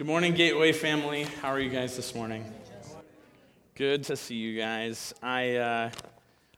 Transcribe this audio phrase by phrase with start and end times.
[0.00, 1.24] Good morning, Gateway family.
[1.42, 2.50] How are you guys this morning?
[3.74, 5.12] Good to see you guys.
[5.22, 5.90] I, uh,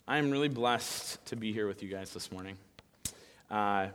[0.06, 2.56] I'm really blessed to be here with you guys this morning.
[3.50, 3.88] Uh,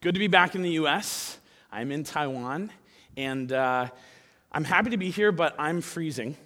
[0.00, 1.36] good to be back in the U.S.
[1.72, 2.70] I'm in Taiwan,
[3.16, 3.88] and uh,
[4.52, 6.36] I'm happy to be here, but I'm freezing.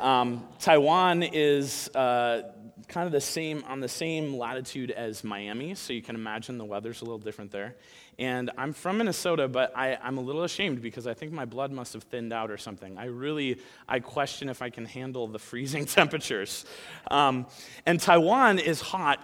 [0.00, 2.40] Um, Taiwan is uh,
[2.88, 6.64] kind of the same on the same latitude as Miami, so you can imagine the
[6.64, 7.76] weather's a little different there.
[8.18, 11.70] And I'm from Minnesota, but I, am a little ashamed because I think my blood
[11.70, 12.98] must have thinned out or something.
[12.98, 16.64] I really, I question if I can handle the freezing temperatures.
[17.10, 17.46] Um,
[17.86, 19.20] and Taiwan is hot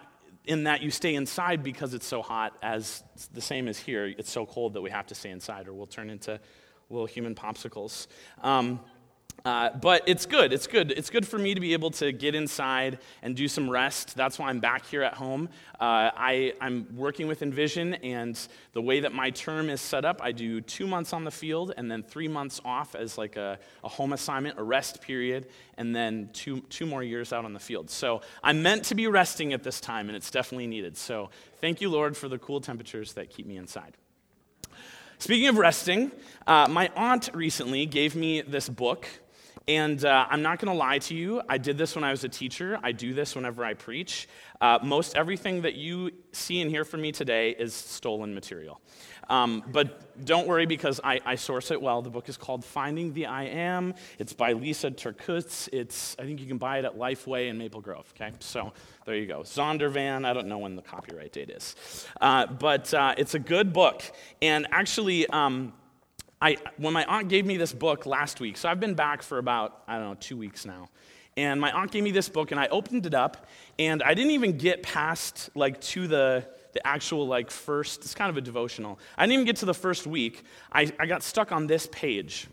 [0.46, 4.06] in that you stay inside because it's so hot, as the same as here.
[4.06, 6.38] It's so cold that we have to stay inside or we'll turn into
[6.90, 8.06] little human popsicles.
[8.42, 8.78] Um,
[9.44, 10.54] uh, but it's good.
[10.54, 10.90] It's good.
[10.90, 14.16] It's good for me to be able to get inside and do some rest.
[14.16, 15.50] That's why I'm back here at home.
[15.74, 18.38] Uh, I, I'm working with Envision, and
[18.72, 21.74] the way that my term is set up, I do two months on the field
[21.76, 25.94] and then three months off as like a, a home assignment, a rest period, and
[25.94, 27.90] then two, two more years out on the field.
[27.90, 30.96] So I'm meant to be resting at this time, and it's definitely needed.
[30.96, 31.28] So
[31.60, 33.98] thank you, Lord, for the cool temperatures that keep me inside.
[35.18, 36.12] Speaking of resting,
[36.46, 39.06] uh, my aunt recently gave me this book
[39.66, 42.22] and uh, I'm not going to lie to you, I did this when I was
[42.22, 42.78] a teacher.
[42.82, 44.28] I do this whenever I preach.
[44.60, 48.80] Uh, most everything that you see and hear from me today is stolen material.
[49.30, 52.02] Um, but don't worry because I, I, source it well.
[52.02, 53.94] The book is called Finding the I Am.
[54.18, 55.70] It's by Lisa TerKeurst.
[55.72, 58.34] It's, I think you can buy it at Lifeway in Maple Grove, okay?
[58.40, 58.74] So
[59.06, 59.40] there you go.
[59.40, 61.74] Zondervan, I don't know when the copyright date is.
[62.20, 64.02] Uh, but uh, it's a good book.
[64.42, 65.72] And actually, um,
[66.44, 69.38] I, when my aunt gave me this book last week, so I've been back for
[69.38, 70.90] about, I don't know, two weeks now.
[71.38, 73.46] And my aunt gave me this book, and I opened it up,
[73.78, 78.28] and I didn't even get past, like, to the, the actual, like, first, it's kind
[78.28, 78.98] of a devotional.
[79.16, 80.44] I didn't even get to the first week.
[80.70, 82.46] I, I got stuck on this page,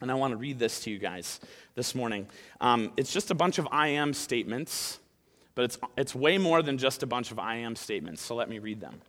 [0.00, 1.38] and I want to read this to you guys
[1.76, 2.26] this morning.
[2.60, 4.98] Um, it's just a bunch of I am statements,
[5.54, 8.48] but it's, it's way more than just a bunch of I am statements, so let
[8.48, 9.00] me read them.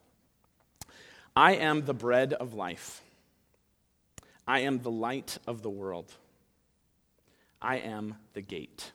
[1.35, 3.02] I am the bread of life.
[4.47, 6.13] I am the light of the world.
[7.61, 8.91] I am the gate.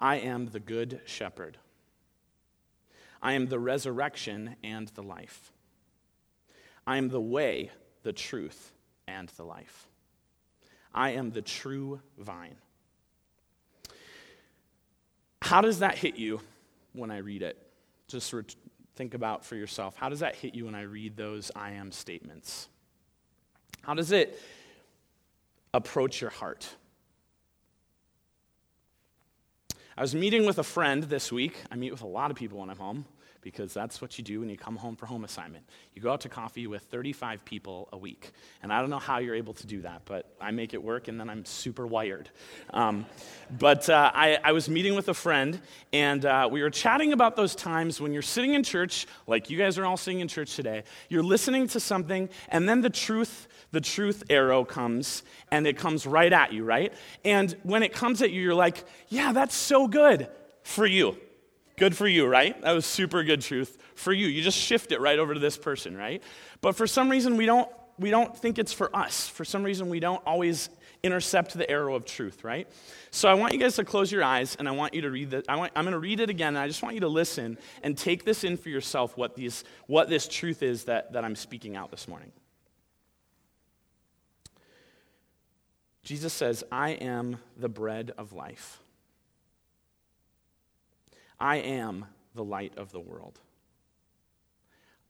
[0.00, 1.58] I am the good shepherd.
[3.22, 5.52] I am the resurrection and the life.
[6.86, 7.70] I am the way,
[8.02, 8.72] the truth,
[9.06, 9.86] and the life.
[10.94, 12.56] I am the true vine.
[15.42, 16.40] How does that hit you
[16.94, 17.58] when I read it?
[18.08, 18.34] Just
[18.96, 19.96] think about for yourself.
[19.96, 22.68] How does that hit you when I read those I am statements?
[23.82, 24.40] How does it
[25.74, 26.68] approach your heart?
[29.96, 31.58] I was meeting with a friend this week.
[31.70, 33.04] I meet with a lot of people when I'm home
[33.42, 35.64] because that's what you do when you come home for home assignment.
[35.94, 38.32] You go out to coffee with 35 people a week.
[38.62, 41.08] And I don't know how you're able to do that, but I make it work
[41.08, 42.30] and then I'm super wired.
[42.72, 43.04] Um,
[43.58, 45.60] but uh, I, I, was meeting with a friend
[45.92, 49.58] and uh, we were chatting about those times when you're sitting in church, like you
[49.58, 53.48] guys are all sitting in church today, you're listening to something and then the truth
[53.72, 56.92] the truth arrow comes and it comes right at you, right?
[57.24, 60.28] And when it comes at you, you're like, yeah, that's so good
[60.62, 61.16] for you.
[61.76, 62.60] Good for you, right?
[62.62, 64.26] That was super good truth for you.
[64.26, 66.22] You just shift it right over to this person, right?
[66.60, 67.68] But for some reason, we don't,
[67.98, 69.28] we don't think it's for us.
[69.28, 70.68] For some reason, we don't always
[71.02, 72.68] intercept the arrow of truth, right?
[73.10, 75.30] So I want you guys to close your eyes and I want you to read
[75.30, 75.46] that.
[75.48, 77.58] I want, I'm going to read it again and I just want you to listen
[77.82, 81.34] and take this in for yourself what, these, what this truth is that, that I'm
[81.34, 82.32] speaking out this morning.
[86.04, 88.81] Jesus says, I am the bread of life.
[91.42, 93.40] I am the light of the world.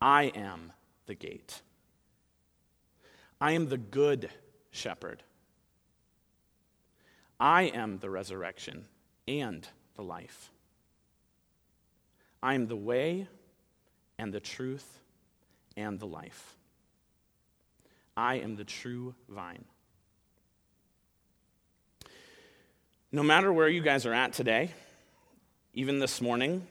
[0.01, 0.73] I am
[1.05, 1.61] the gate.
[3.39, 4.31] I am the good
[4.71, 5.23] shepherd.
[7.39, 8.87] I am the resurrection
[9.29, 10.51] and the life.
[12.43, 13.29] I am the way
[14.19, 15.01] and the truth
[15.77, 16.57] and the life.
[18.17, 19.67] I am the true vine.
[23.13, 24.71] No matter where you guys are at today,
[25.75, 26.67] even this morning,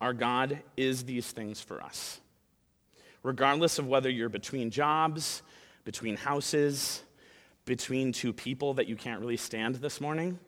[0.00, 2.20] our God is these things for us.
[3.22, 5.42] Regardless of whether you're between jobs,
[5.84, 7.02] between houses,
[7.64, 10.38] between two people that you can't really stand this morning,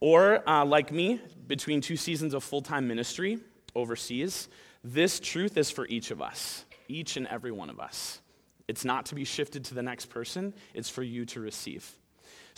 [0.00, 3.38] or uh, like me, between two seasons of full time ministry
[3.74, 4.48] overseas,
[4.84, 8.20] this truth is for each of us, each and every one of us.
[8.68, 11.90] It's not to be shifted to the next person, it's for you to receive.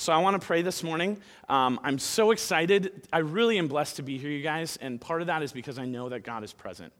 [0.00, 1.20] So I want to pray this morning.
[1.48, 3.08] Um, I'm so excited.
[3.12, 4.78] I really am blessed to be here, you guys.
[4.80, 6.92] And part of that is because I know that God is present.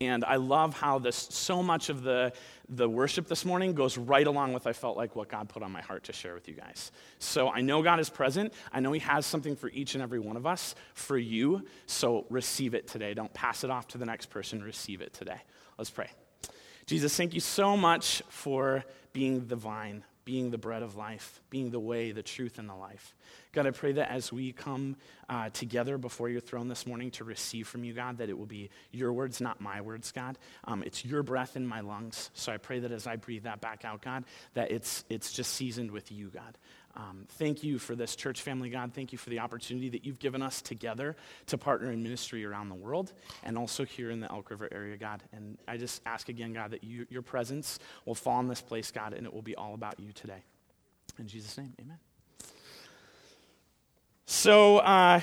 [0.00, 2.32] And I love how this, so much of the,
[2.68, 5.70] the worship this morning goes right along with, I felt like, what God put on
[5.70, 6.90] my heart to share with you guys.
[7.20, 8.52] So I know God is present.
[8.72, 11.64] I know He has something for each and every one of us, for you.
[11.86, 13.14] So receive it today.
[13.14, 14.64] Don't pass it off to the next person.
[14.64, 15.40] Receive it today.
[15.78, 16.10] Let's pray.
[16.86, 21.70] Jesus, thank you so much for being the vine, being the bread of life, being
[21.70, 23.14] the way, the truth, and the life.
[23.52, 24.96] God, I pray that as we come
[25.28, 28.46] uh, together before your throne this morning to receive from you, God, that it will
[28.46, 30.38] be your words, not my words, God.
[30.64, 32.30] Um, it's your breath in my lungs.
[32.34, 34.24] So I pray that as I breathe that back out, God,
[34.54, 36.56] that it's, it's just seasoned with you, God.
[36.94, 38.92] Um, thank you for this church family, God.
[38.92, 41.16] Thank you for the opportunity that you've given us together
[41.46, 43.12] to partner in ministry around the world
[43.42, 45.22] and also here in the Elk River area, God.
[45.32, 48.90] And I just ask again, God, that you, your presence will fall in this place,
[48.90, 50.42] God, and it will be all about you today.
[51.18, 51.98] In Jesus' name, amen.
[54.26, 55.20] So uh,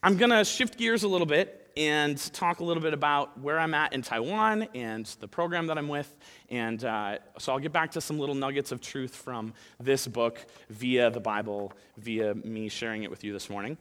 [0.00, 3.58] I'm going to shift gears a little bit and talk a little bit about where
[3.58, 6.16] I'm at in Taiwan and the program that I'm with.
[6.50, 10.46] And uh, so I'll get back to some little nuggets of truth from this book
[10.70, 13.76] via the Bible, via me sharing it with you this morning.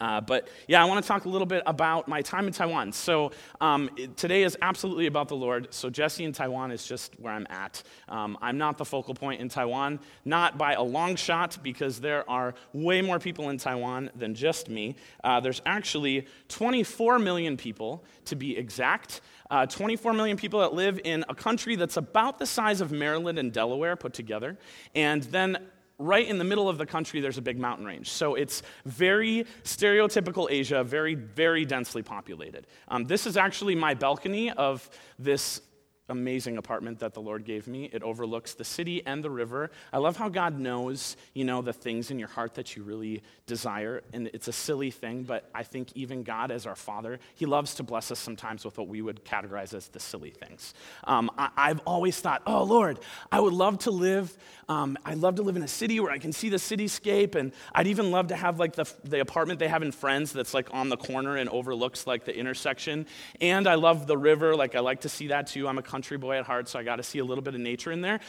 [0.00, 2.92] Uh, but yeah, I want to talk a little bit about my time in Taiwan.
[2.92, 3.30] So
[3.60, 5.68] um, today is absolutely about the Lord.
[5.72, 7.82] So Jesse in Taiwan is just where I'm at.
[8.08, 12.28] Um, I'm not the focal point in Taiwan, not by a long shot, because there
[12.28, 14.96] are way more people in Taiwan than just me.
[15.22, 19.20] Uh, there's actually 24 million people, to be exact.
[19.50, 23.38] Uh, 24 million people that live in a country that's about the size of Maryland
[23.38, 24.58] and Delaware put together.
[24.96, 25.58] And then
[25.98, 28.10] right in the middle of the country, there's a big mountain range.
[28.10, 32.66] So it's very stereotypical Asia, very, very densely populated.
[32.88, 34.88] Um, this is actually my balcony of
[35.18, 35.62] this
[36.08, 37.90] amazing apartment that the Lord gave me.
[37.92, 39.70] It overlooks the city and the river.
[39.92, 43.22] I love how God knows, you know, the things in your heart that you really
[43.46, 44.02] desire.
[44.12, 47.74] And it's a silly thing, but I think even God, as our Father, He loves
[47.76, 50.74] to bless us sometimes with what we would categorize as the silly things.
[51.04, 52.98] Um, I, have always thought, oh, Lord,
[53.30, 54.36] I would love to live,
[54.68, 57.34] um, I'd love to live in a city where I can see the cityscape.
[57.34, 60.54] And I'd even love to have like the, the apartment they have in Friends that's
[60.54, 63.06] like on the corner and overlooks like the intersection.
[63.40, 64.56] And I love the river.
[64.56, 65.68] Like I like to see that too.
[65.68, 67.60] I'm a country boy at heart, so I got to see a little bit of
[67.60, 68.20] nature in there.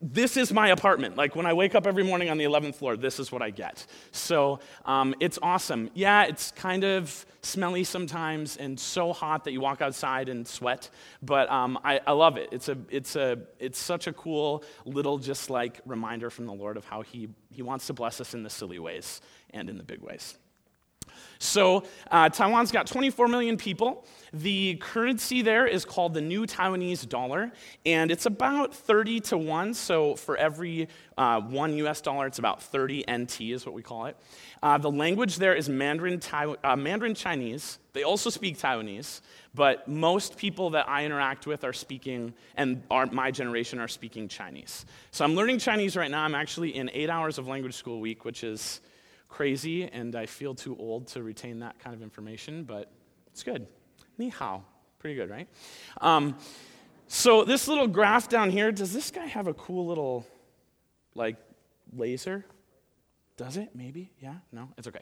[0.00, 1.18] This is my apartment.
[1.18, 3.50] Like when I wake up every morning on the 11th floor, this is what I
[3.50, 3.84] get.
[4.10, 5.90] So um, it's awesome.
[5.92, 10.88] Yeah, it's kind of smelly sometimes and so hot that you walk outside and sweat,
[11.20, 12.48] but um, I, I love it.
[12.52, 16.78] It's, a, it's, a, it's such a cool little, just like reminder from the Lord
[16.78, 19.20] of how he, he wants to bless us in the silly ways
[19.50, 20.38] and in the big ways.
[21.42, 24.04] So, uh, Taiwan's got 24 million people.
[24.34, 27.50] The currency there is called the New Taiwanese Dollar,
[27.86, 29.72] and it's about 30 to 1.
[29.72, 34.04] So, for every uh, one US dollar, it's about 30 NT, is what we call
[34.04, 34.18] it.
[34.62, 36.20] Uh, the language there is Mandarin,
[36.62, 37.78] uh, Mandarin Chinese.
[37.94, 39.22] They also speak Taiwanese,
[39.54, 44.28] but most people that I interact with are speaking, and are, my generation are speaking
[44.28, 44.84] Chinese.
[45.10, 46.22] So, I'm learning Chinese right now.
[46.22, 48.82] I'm actually in eight hours of language school week, which is
[49.30, 52.90] crazy, and I feel too old to retain that kind of information, but
[53.28, 53.66] it's good.
[54.18, 54.64] Ni hao.
[54.98, 55.48] Pretty good, right?
[56.02, 56.36] Um,
[57.06, 60.26] so, this little graph down here, does this guy have a cool little,
[61.14, 61.36] like,
[61.96, 62.44] laser?
[63.38, 63.70] Does it?
[63.74, 64.10] Maybe?
[64.20, 64.34] Yeah?
[64.52, 64.68] No?
[64.76, 65.00] It's okay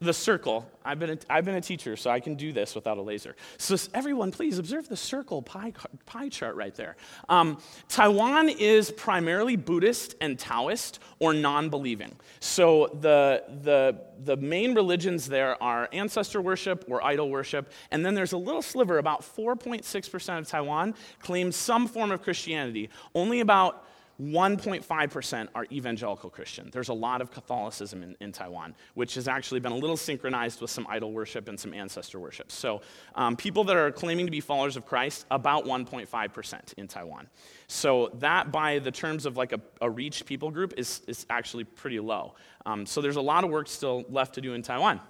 [0.00, 0.66] the circle.
[0.82, 3.36] I've been, a, I've been a teacher, so I can do this without a laser.
[3.58, 5.74] So, everyone, please observe the circle pie,
[6.06, 6.96] pie chart right there.
[7.28, 7.58] Um,
[7.90, 12.16] Taiwan is primarily Buddhist and Taoist or non believing.
[12.40, 18.14] So, the, the, the main religions there are ancestor worship or idol worship, and then
[18.14, 22.88] there's a little sliver, about 4.6% of Taiwan claims some form of Christianity.
[23.14, 23.84] Only about
[24.20, 26.68] 1.5% are evangelical Christian.
[26.70, 30.60] There's a lot of Catholicism in, in, Taiwan, which has actually been a little synchronized
[30.60, 32.52] with some idol worship and some ancestor worship.
[32.52, 32.82] So,
[33.14, 37.28] um, people that are claiming to be followers of Christ, about 1.5% in Taiwan.
[37.66, 41.64] So, that by the terms of like a, a reached people group is, is actually
[41.64, 42.34] pretty low.
[42.66, 45.00] Um, so, there's a lot of work still left to do in Taiwan.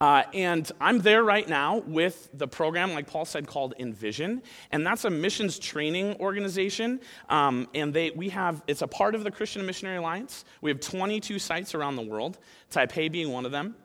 [0.00, 4.42] Uh, and I'm there right now with the program, like Paul said, called Envision,
[4.72, 7.00] and that's a missions training organization.
[7.28, 10.46] Um, and they, we have, it's a part of the Christian Missionary Alliance.
[10.62, 12.38] We have 22 sites around the world,
[12.70, 13.76] Taipei being one of them.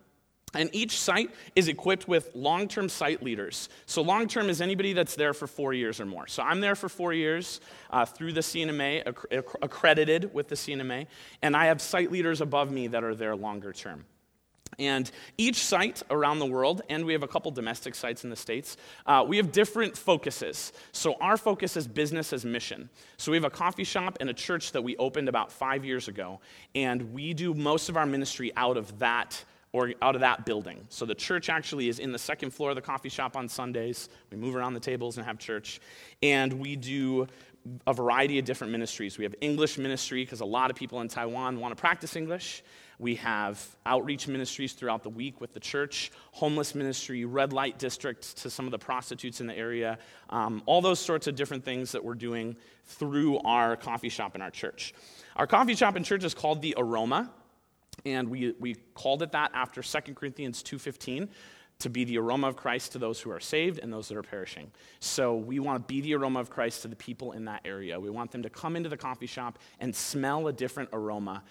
[0.53, 3.67] And each site is equipped with long term site leaders.
[3.85, 6.27] So, long term is anybody that's there for four years or more.
[6.27, 11.07] So, I'm there for four years uh, through the CNMA, acc- accredited with the CNMA,
[11.41, 14.05] and I have site leaders above me that are there longer term.
[14.77, 18.35] And each site around the world, and we have a couple domestic sites in the
[18.35, 20.73] States, uh, we have different focuses.
[20.91, 22.89] So our focus is business as mission.
[23.17, 26.07] So we have a coffee shop and a church that we opened about five years
[26.07, 26.39] ago,
[26.73, 30.85] and we do most of our ministry out of that or out of that building.
[30.87, 34.07] So the church actually is in the second floor of the coffee shop on Sundays.
[34.31, 35.81] We move around the tables and have church.
[36.23, 37.27] And we do
[37.85, 39.17] a variety of different ministries.
[39.17, 42.63] We have English ministry because a lot of people in Taiwan want to practice English.
[42.99, 48.33] We have outreach ministries throughout the week with the church, homeless ministry, red light districts
[48.35, 49.97] to some of the prostitutes in the area,
[50.29, 54.41] um, all those sorts of different things that we're doing through our coffee shop in
[54.41, 54.93] our church.
[55.35, 57.31] Our coffee shop in church is called the Aroma
[58.05, 61.29] and we, we called it that after 2 corinthians 2.15
[61.79, 64.23] to be the aroma of christ to those who are saved and those that are
[64.23, 67.61] perishing so we want to be the aroma of christ to the people in that
[67.65, 71.43] area we want them to come into the coffee shop and smell a different aroma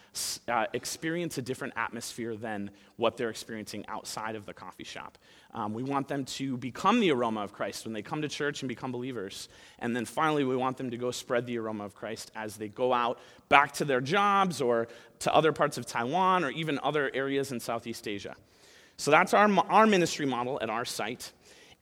[0.49, 5.19] uh, experience a different atmosphere than what they're experiencing outside of the coffee shop
[5.55, 8.63] um, we want them to become the aroma of Christ when they come to church
[8.63, 9.49] and become believers.
[9.79, 12.69] And then finally, we want them to go spread the aroma of Christ as they
[12.69, 14.89] go out back to their jobs or
[15.21, 18.35] to other parts of Taiwan or even other areas in Southeast Asia.
[18.97, 21.33] So that's our, our ministry model at our site.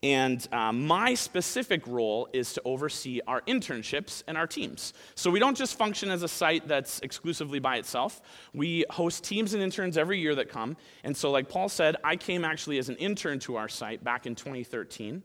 [0.05, 4.95] And uh, my specific role is to oversee our internships and our teams.
[5.15, 8.21] So we don't just function as a site that's exclusively by itself.
[8.53, 10.77] We host teams and interns every year that come.
[11.05, 14.27] And so, like Paul said, I came actually as an intern to our site back
[14.27, 15.23] in 2013.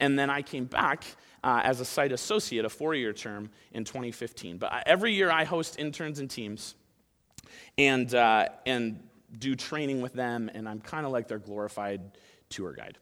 [0.00, 1.04] And then I came back
[1.44, 4.58] uh, as a site associate, a four year term, in 2015.
[4.58, 6.74] But uh, every year I host interns and teams
[7.78, 9.00] and, uh, and
[9.38, 12.00] do training with them, and I'm kind of like their glorified
[12.48, 12.98] tour guide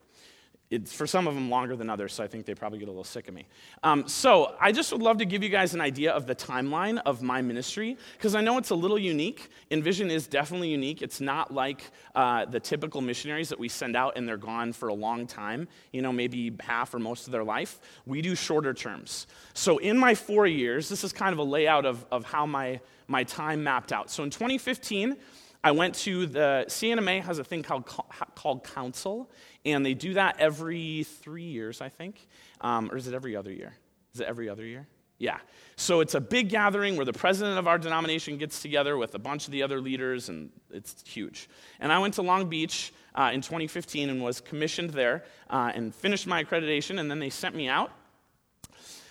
[0.71, 2.91] it's for some of them longer than others, so I think they probably get a
[2.91, 3.47] little sick of me.
[3.83, 6.99] Um, so I just would love to give you guys an idea of the timeline
[7.05, 9.49] of my ministry, because I know it's a little unique.
[9.69, 11.03] Envision is definitely unique.
[11.03, 14.89] It's not like uh, the typical missionaries that we send out and they're gone for
[14.89, 17.79] a long time, you know, maybe half or most of their life.
[18.07, 19.27] We do shorter terms.
[19.53, 22.79] So in my four years, this is kind of a layout of, of how my,
[23.07, 24.09] my time mapped out.
[24.09, 25.15] So in 2015,
[25.65, 27.87] I went to the CNMA has a thing called,
[28.35, 29.31] called Council,
[29.65, 32.27] and they do that every three years, I think.
[32.61, 33.73] Um, or is it every other year?
[34.13, 34.85] Is it every other year?
[35.17, 35.39] Yeah.
[35.75, 39.17] So it's a big gathering where the president of our denomination gets together with a
[39.17, 41.49] bunch of the other leaders, and it's huge.
[41.79, 45.95] And I went to Long Beach uh, in 2015 and was commissioned there uh, and
[45.95, 47.91] finished my accreditation, and then they sent me out.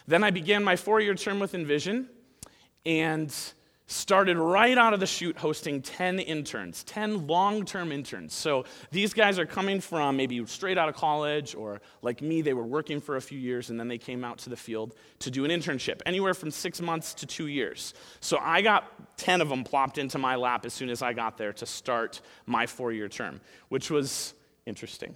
[0.06, 2.08] Then I began my four year term with Envision,
[2.86, 3.34] and
[3.86, 8.32] started right out of the chute hosting 10 interns, 10 long term interns.
[8.32, 12.54] So these guys are coming from maybe straight out of college, or like me, they
[12.54, 15.30] were working for a few years and then they came out to the field to
[15.30, 17.92] do an internship, anywhere from six months to two years.
[18.20, 21.36] So I got 10 of them plopped into my lap as soon as I got
[21.36, 25.14] there to start my four year term, which was interesting.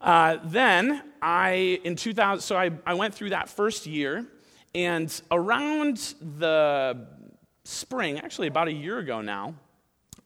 [0.00, 4.26] Uh, then I, in 2000, so I, I went through that first year,
[4.74, 7.06] and around the
[7.64, 9.54] spring, actually about a year ago now,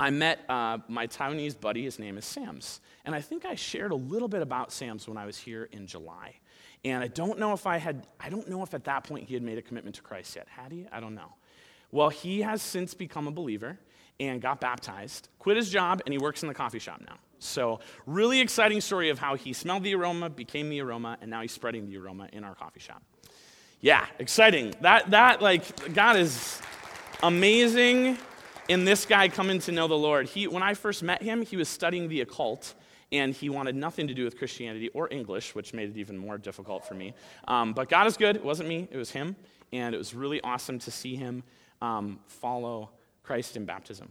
[0.01, 1.83] I met uh, my Taiwanese buddy.
[1.83, 2.81] His name is Sams.
[3.05, 5.87] And I think I shared a little bit about Sams when I was here in
[5.87, 6.35] July.
[6.85, 9.35] And I don't know if I had, I don't know if at that point he
[9.35, 10.47] had made a commitment to Christ yet.
[10.49, 10.87] Had he?
[10.93, 11.35] I don't know.
[11.91, 13.79] Well, he has since become a believer
[14.21, 17.17] and got baptized, quit his job, and he works in the coffee shop now.
[17.41, 21.41] So, really exciting story of how he smelled the aroma, became the aroma, and now
[21.41, 23.03] he's spreading the aroma in our coffee shop.
[23.81, 24.75] Yeah, exciting.
[24.81, 26.61] That, that like, God is
[27.23, 28.19] amazing
[28.69, 30.27] in this guy coming to know the Lord.
[30.27, 32.75] He, when I first met him, he was studying the occult,
[33.11, 36.39] and he wanted nothing to do with Christianity or English, which made it even more
[36.39, 37.15] difficult for me.
[37.47, 38.37] Um, but God is good.
[38.37, 39.37] It wasn't me, it was him.
[39.73, 41.43] And it was really awesome to see him
[41.83, 42.91] um, follow
[43.23, 44.09] Christ in baptism.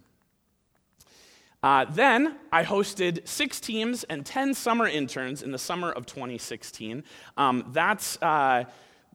[1.63, 7.03] Uh, then I hosted six teams and 10 summer interns in the summer of 2016.
[7.37, 8.21] Um, that's.
[8.21, 8.65] Uh,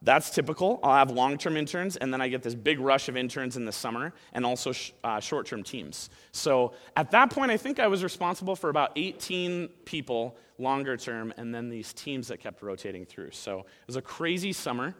[0.04, 0.80] that's typical.
[0.82, 3.64] I'll have long term interns, and then I get this big rush of interns in
[3.64, 6.10] the summer, and also sh- uh, short term teams.
[6.32, 11.32] So at that point, I think I was responsible for about 18 people longer term,
[11.36, 13.30] and then these teams that kept rotating through.
[13.30, 14.94] So it was a crazy summer.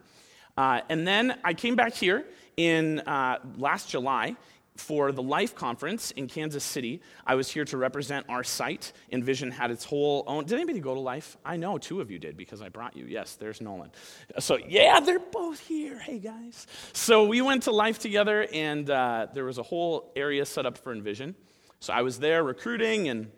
[0.55, 2.25] Uh, and then I came back here
[2.57, 4.35] in uh, last July,
[4.75, 7.01] for the Life Conference in Kansas City.
[7.25, 8.93] I was here to represent our site.
[9.11, 10.45] Envision had its whole own.
[10.45, 11.37] Did anybody go to Life?
[11.45, 13.05] I know two of you did because I brought you.
[13.05, 13.91] Yes, there's Nolan.
[14.39, 15.99] So, yeah, they're both here.
[15.99, 16.67] Hey, guys.
[16.93, 20.77] So, we went to Life together, and uh, there was a whole area set up
[20.77, 21.35] for Envision.
[21.79, 23.31] So, I was there recruiting and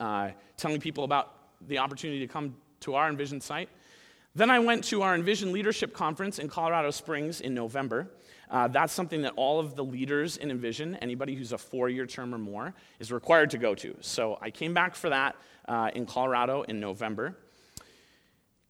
[0.00, 1.32] uh, telling people about
[1.68, 3.68] the opportunity to come to our Envision site.
[4.34, 8.10] Then I went to our Envision Leadership Conference in Colorado Springs in November.
[8.50, 12.06] Uh, that's something that all of the leaders in Envision, anybody who's a four year
[12.06, 13.96] term or more, is required to go to.
[14.00, 15.36] So I came back for that
[15.66, 17.36] uh, in Colorado in November.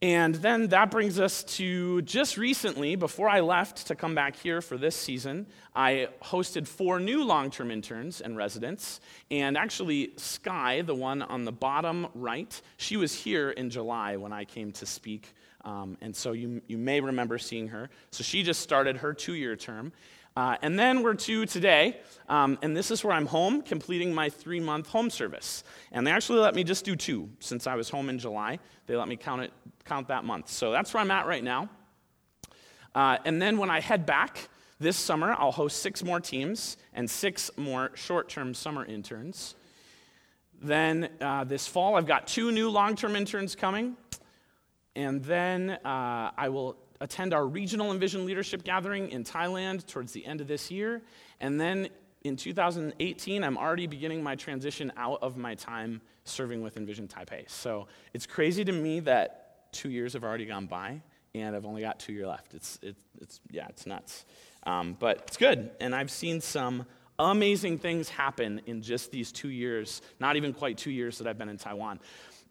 [0.04, 4.60] And then that brings us to just recently, before I left to come back here
[4.60, 9.00] for this season, I hosted four new long term interns and residents.
[9.30, 14.30] And actually, Sky, the one on the bottom right, she was here in July when
[14.30, 15.32] I came to speak.
[15.64, 17.90] Um, and so you, you may remember seeing her.
[18.10, 19.92] So she just started her two year term.
[20.36, 24.28] Uh, and then we're to today, um, and this is where I'm home, completing my
[24.28, 25.62] three month home service.
[25.92, 28.58] And they actually let me just do two since I was home in July.
[28.86, 29.52] They let me count, it,
[29.84, 30.48] count that month.
[30.50, 31.68] So that's where I'm at right now.
[32.96, 34.48] Uh, and then when I head back
[34.80, 39.54] this summer, I'll host six more teams and six more short term summer interns.
[40.60, 43.96] Then uh, this fall, I've got two new long term interns coming.
[44.96, 50.24] And then uh, I will attend our regional Envision leadership gathering in Thailand towards the
[50.24, 51.02] end of this year.
[51.40, 51.88] And then
[52.22, 57.48] in 2018, I'm already beginning my transition out of my time serving with Envision Taipei.
[57.50, 61.02] So it's crazy to me that two years have already gone by
[61.34, 62.54] and I've only got two years left.
[62.54, 64.24] It's, it, it's yeah, it's nuts.
[64.64, 65.70] Um, but it's good.
[65.80, 66.86] And I've seen some
[67.18, 71.38] amazing things happen in just these two years, not even quite two years that I've
[71.38, 72.00] been in Taiwan.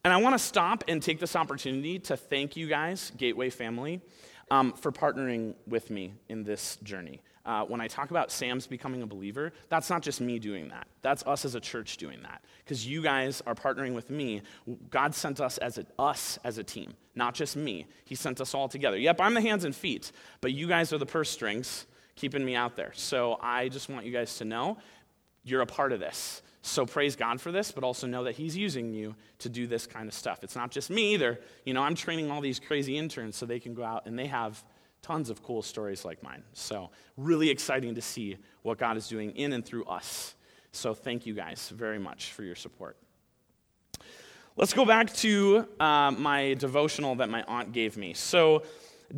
[0.04, 4.02] And I want to stop and take this opportunity to thank you guys, Gateway family
[4.50, 7.22] um, for partnering with me in this journey.
[7.46, 10.86] Uh, when I talk about Sam's becoming a believer, that's not just me doing that.
[11.00, 12.42] That's us as a church doing that.
[12.58, 14.42] Because you guys are partnering with me.
[14.90, 17.86] God sent us as a, us as a team, not just me.
[18.04, 18.98] He sent us all together.
[18.98, 22.54] Yep, I'm the hands and feet, but you guys are the purse strings keeping me
[22.54, 22.92] out there.
[22.94, 24.76] So I just want you guys to know
[25.44, 26.42] you're a part of this.
[26.66, 29.86] So praise God for this, but also know that He's using you to do this
[29.86, 30.42] kind of stuff.
[30.42, 31.38] It's not just me either.
[31.66, 34.28] You know, I'm training all these crazy interns so they can go out and they
[34.28, 34.64] have
[35.02, 36.42] tons of cool stories like mine.
[36.54, 40.36] So, really exciting to see what God is doing in and through us.
[40.72, 42.96] So, thank you guys very much for your support.
[44.56, 48.14] Let's go back to uh, my devotional that my aunt gave me.
[48.14, 48.62] So,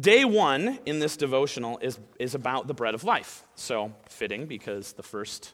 [0.00, 3.44] day one in this devotional is, is about the bread of life.
[3.54, 5.52] So, fitting because the first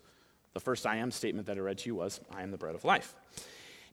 [0.54, 2.74] the first I am statement that I read to you was, I am the bread
[2.74, 3.14] of life.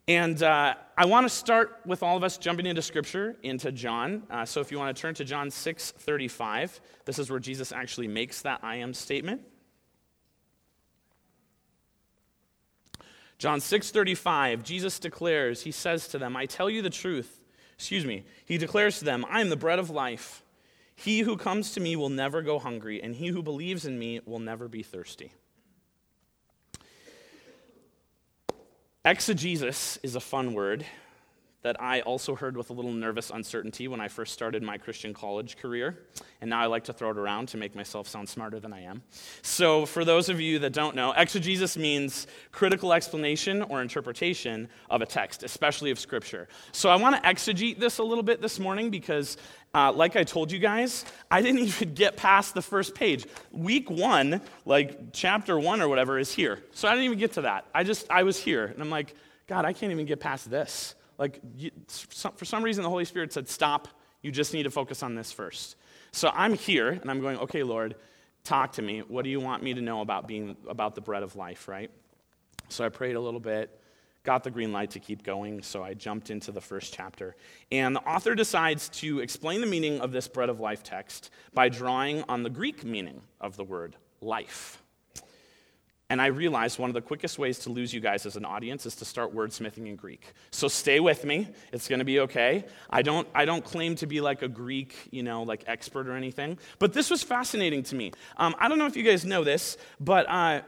[0.08, 4.24] And uh, I want to start with all of us jumping into Scripture, into John.
[4.30, 7.70] Uh, so if you want to turn to John 6 35, this is where Jesus
[7.70, 9.42] actually makes that I am statement.
[13.40, 17.40] John 6:35 Jesus declares he says to them I tell you the truth
[17.74, 20.44] excuse me he declares to them I am the bread of life
[20.94, 24.20] he who comes to me will never go hungry and he who believes in me
[24.26, 25.32] will never be thirsty
[29.02, 30.84] Exegesis is a fun word
[31.62, 35.12] that I also heard with a little nervous uncertainty when I first started my Christian
[35.12, 35.98] college career.
[36.40, 38.82] And now I like to throw it around to make myself sound smarter than I
[38.82, 39.02] am.
[39.42, 45.02] So, for those of you that don't know, exegesis means critical explanation or interpretation of
[45.02, 46.48] a text, especially of Scripture.
[46.72, 49.36] So, I want to exegete this a little bit this morning because
[49.74, 53.26] uh, like I told you guys, I didn't even get past the first page.
[53.52, 56.60] Week one, like chapter one or whatever, is here.
[56.72, 57.66] So I didn't even get to that.
[57.74, 58.64] I just, I was here.
[58.64, 59.14] And I'm like,
[59.46, 60.94] God, I can't even get past this.
[61.20, 61.70] Like, you,
[62.34, 63.86] for some reason, the Holy Spirit said, stop.
[64.22, 65.76] You just need to focus on this first.
[66.10, 67.94] So I'm here, and I'm going, okay, Lord,
[68.42, 69.00] talk to me.
[69.00, 71.90] What do you want me to know about being, about the bread of life, right?
[72.70, 73.80] So I prayed a little bit
[74.22, 77.36] got the green light to keep going, so I jumped into the first chapter.
[77.72, 81.68] And the author decides to explain the meaning of this bread of life text by
[81.68, 84.79] drawing on the Greek meaning of the word life.
[86.10, 88.84] And I realized one of the quickest ways to lose you guys as an audience
[88.84, 90.34] is to start wordsmithing in Greek.
[90.50, 91.48] So stay with me.
[91.72, 92.64] It's going to be okay.
[92.90, 96.14] I don't, I don't claim to be like a Greek, you know, like expert or
[96.14, 96.58] anything.
[96.80, 98.10] But this was fascinating to me.
[98.36, 100.62] Um, I don't know if you guys know this, but uh,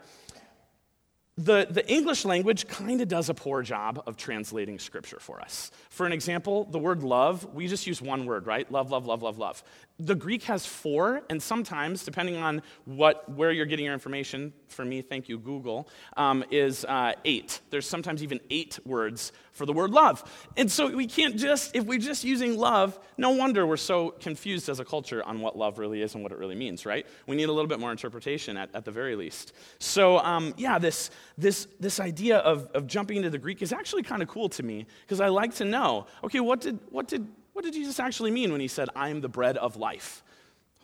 [1.38, 5.70] the, the English language kind of does a poor job of translating scripture for us.
[5.88, 8.70] For an example, the word love, we just use one word, right?
[8.70, 9.64] Love, love, love, love, love.
[9.98, 14.84] The Greek has four, and sometimes, depending on what, where you're getting your information, for
[14.84, 17.60] me, thank you, Google, um, is uh, eight.
[17.70, 20.24] There's sometimes even eight words for the word love.
[20.56, 24.68] And so we can't just, if we're just using love, no wonder we're so confused
[24.68, 27.06] as a culture on what love really is and what it really means, right?
[27.26, 29.52] We need a little bit more interpretation at, at the very least.
[29.78, 34.02] So, um, yeah, this, this, this idea of, of jumping into the Greek is actually
[34.02, 37.28] kind of cool to me because I like to know okay, what did, what, did,
[37.52, 40.22] what did Jesus actually mean when he said, I am the bread of life?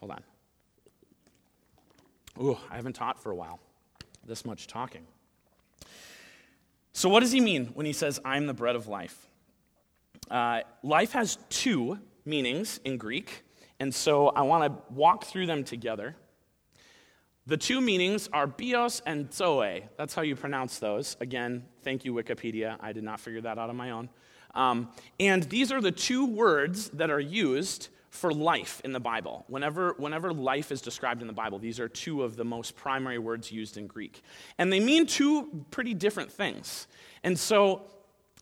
[0.00, 0.22] Hold on.
[2.40, 3.58] Ooh, I haven't taught for a while.
[4.24, 5.06] This much talking.
[6.92, 9.28] So, what does he mean when he says, I'm the bread of life?
[10.30, 13.44] Uh, life has two meanings in Greek,
[13.80, 16.16] and so I want to walk through them together.
[17.46, 19.84] The two meanings are bios and zoe.
[19.96, 21.16] That's how you pronounce those.
[21.20, 22.76] Again, thank you, Wikipedia.
[22.80, 24.10] I did not figure that out on my own.
[24.54, 24.88] Um,
[25.20, 29.44] and these are the two words that are used for life in the Bible.
[29.48, 33.18] Whenever, whenever life is described in the Bible, these are two of the most primary
[33.18, 34.22] words used in Greek.
[34.56, 36.86] And they mean two pretty different things.
[37.22, 37.82] And so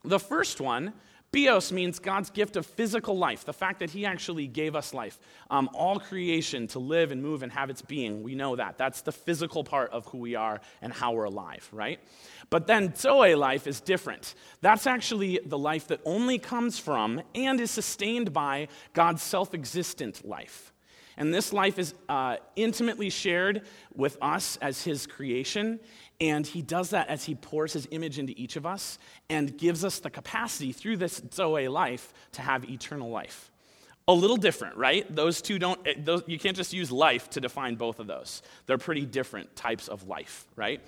[0.04, 0.92] the first one
[1.36, 5.20] Bios means God's gift of physical life, the fact that He actually gave us life.
[5.50, 8.22] Um, all creation to live and move and have its being.
[8.22, 8.78] We know that.
[8.78, 12.00] That's the physical part of who we are and how we're alive, right?
[12.48, 14.34] But then Zoe life is different.
[14.62, 20.26] That's actually the life that only comes from and is sustained by God's self existent
[20.26, 20.72] life.
[21.18, 23.62] And this life is uh, intimately shared
[23.94, 25.80] with us as His creation.
[26.20, 28.98] And He does that as He pours His image into each of us
[29.28, 33.50] and gives us the capacity through this Zoe life to have eternal life.
[34.08, 35.12] A little different, right?
[35.14, 38.40] Those two don't, eh, those, you can't just use life to define both of those.
[38.66, 40.80] They're pretty different types of life, right?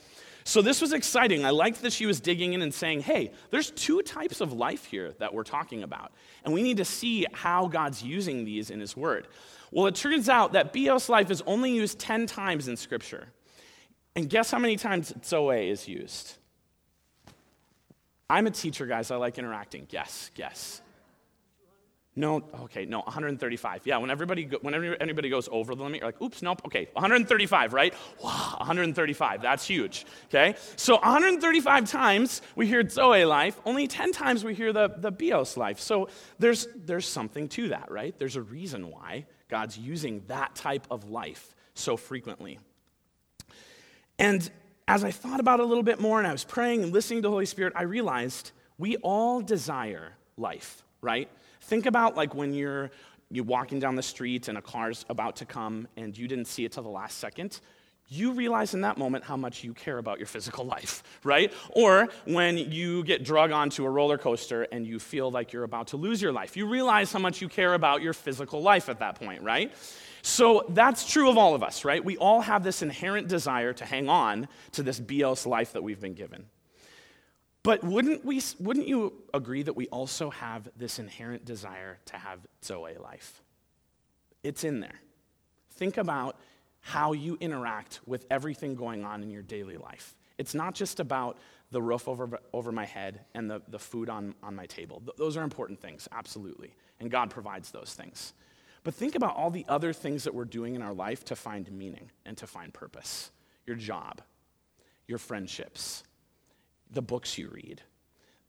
[0.48, 1.44] So this was exciting.
[1.44, 4.86] I liked that she was digging in and saying, hey, there's two types of life
[4.86, 6.10] here that we're talking about.
[6.42, 9.26] And we need to see how God's using these in His Word.
[9.72, 13.28] Well, it turns out that bios life is only used 10 times in Scripture.
[14.18, 16.34] And guess how many times Zoe is used?
[18.28, 19.12] I'm a teacher, guys.
[19.12, 19.86] I like interacting.
[19.90, 20.82] Yes, yes.
[22.16, 23.82] No, okay, no, 135.
[23.84, 26.88] Yeah, when everybody, go, whenever anybody goes over the limit, you're like, oops, nope, okay,
[26.94, 27.94] 135, right?
[28.20, 30.56] Wow, 135, that's huge, okay?
[30.74, 35.56] So 135 times we hear Zoe life, only 10 times we hear the, the Bios
[35.56, 35.78] life.
[35.78, 36.08] So
[36.40, 38.18] there's, there's something to that, right?
[38.18, 42.58] There's a reason why God's using that type of life so frequently.
[44.18, 44.50] And
[44.86, 47.22] as I thought about it a little bit more and I was praying and listening
[47.22, 51.28] to the Holy Spirit, I realized we all desire life, right?
[51.62, 52.90] Think about like when you're
[53.30, 56.64] you're walking down the street and a car's about to come and you didn't see
[56.64, 57.60] it till the last second
[58.08, 61.52] you realize in that moment how much you care about your physical life, right?
[61.70, 65.88] Or when you get drug onto a roller coaster and you feel like you're about
[65.88, 68.98] to lose your life, you realize how much you care about your physical life at
[69.00, 69.72] that point, right?
[70.28, 72.04] So that's true of all of us, right?
[72.04, 76.00] We all have this inherent desire to hang on to this bios life that we've
[76.00, 76.44] been given.
[77.62, 82.40] But wouldn't, we, wouldn't you agree that we also have this inherent desire to have
[82.62, 83.42] Zoe life?
[84.42, 85.00] It's in there.
[85.72, 86.36] Think about
[86.80, 90.14] how you interact with everything going on in your daily life.
[90.36, 91.38] It's not just about
[91.70, 95.00] the roof over, over my head and the, the food on, on my table.
[95.00, 96.74] Th- those are important things, absolutely.
[97.00, 98.34] And God provides those things.
[98.88, 101.70] But think about all the other things that we're doing in our life to find
[101.70, 103.30] meaning and to find purpose
[103.66, 104.22] your job,
[105.06, 106.02] your friendships,
[106.90, 107.82] the books you read,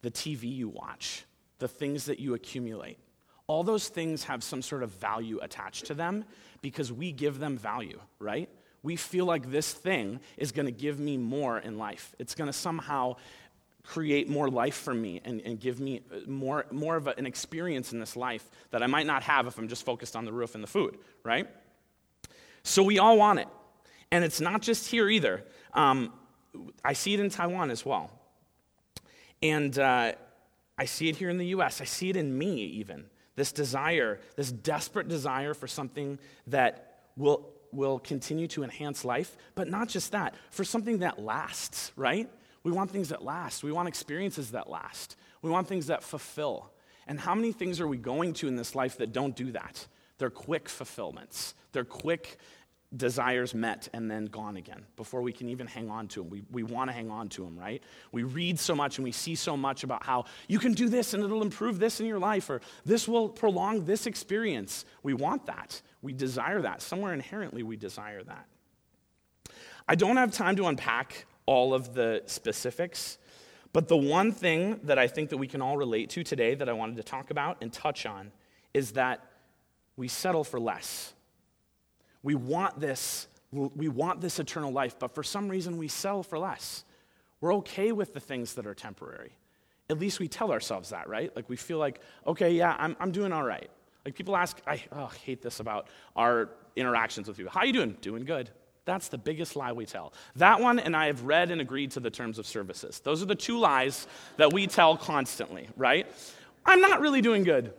[0.02, 1.26] the TV you watch,
[1.58, 3.00] the things that you accumulate.
[3.48, 6.24] All those things have some sort of value attached to them
[6.62, 8.48] because we give them value, right?
[8.82, 12.16] We feel like this thing is going to give me more in life.
[12.18, 13.18] It's going to somehow
[13.90, 17.92] create more life for me and, and give me more, more of a, an experience
[17.92, 20.54] in this life that I might not have if I'm just focused on the roof
[20.54, 21.48] and the food, right?
[22.62, 23.48] So we all want it.
[24.12, 25.44] And it's not just here either.
[25.74, 26.14] Um,
[26.86, 28.12] I see it in Taiwan as well.
[29.42, 30.12] And uh,
[30.78, 31.82] I see it here in the US.
[31.82, 37.50] I see it in me, even this desire, this desperate desire for something that will,
[37.72, 42.30] will continue to enhance life, but not just that, for something that lasts, right?
[42.70, 43.64] We want things that last.
[43.64, 45.16] We want experiences that last.
[45.42, 46.70] We want things that fulfill.
[47.08, 49.88] And how many things are we going to in this life that don't do that?
[50.20, 51.56] They're quick fulfillments.
[51.72, 52.38] They're quick
[52.96, 56.30] desires met and then gone again before we can even hang on to them.
[56.30, 57.82] We, we want to hang on to them, right?
[58.12, 61.16] We read so much and we see so much about how you can do this
[61.16, 64.86] and it'll improve this in your life or this will prolong this experience.
[65.02, 65.82] We want that.
[66.04, 66.84] We desire that.
[66.84, 68.46] Somewhere inherently, we desire that.
[69.88, 73.18] I don't have time to unpack all of the specifics,
[73.74, 76.70] but the one thing that I think that we can all relate to today that
[76.70, 78.32] I wanted to talk about and touch on
[78.74, 79.26] is that
[79.98, 81.14] we settle for less
[82.24, 86.38] we want this, we want this eternal life, but for some reason we sell for
[86.38, 86.84] less.
[87.42, 89.32] We're okay with the things that are temporary.
[89.90, 91.34] At least we tell ourselves that, right?
[91.36, 93.70] Like we feel like, okay, yeah, I'm, I'm doing all right.
[94.06, 97.52] Like people ask, I oh, hate this about our interactions with people.
[97.52, 97.98] How are you doing?
[98.02, 98.50] Doing good.
[98.86, 100.14] That's the biggest lie we tell.
[100.36, 103.00] That one, and I have read and agreed to the terms of services.
[103.00, 106.08] Those are the two lies that we tell constantly, right?
[106.66, 107.74] I'm not really doing good.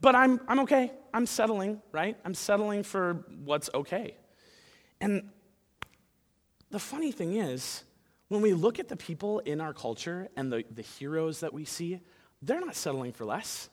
[0.00, 0.92] But I'm, I'm okay.
[1.14, 2.16] I'm settling, right?
[2.24, 4.16] I'm settling for what's okay.
[5.00, 5.30] And
[6.70, 7.84] the funny thing is,
[8.28, 11.64] when we look at the people in our culture and the, the heroes that we
[11.64, 12.00] see,
[12.42, 13.70] they're not settling for less.